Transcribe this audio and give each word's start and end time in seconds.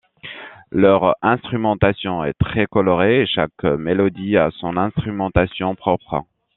Leur 0.71 1.15
instrumentation 1.21 2.25
est 2.25 2.33
très 2.33 2.65
colorée 2.65 3.21
et 3.21 3.27
chaque 3.27 3.63
mélodie 3.63 4.35
à 4.35 4.49
son 4.49 4.75
instrumentation 4.75 5.75
propre. 5.75 6.23